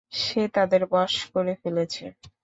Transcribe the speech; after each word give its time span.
সে 0.19 0.41
তাদের 0.55 0.81
বঁশ 0.91 1.13
করে 1.33 1.53
ফেলেছে। 1.61 2.05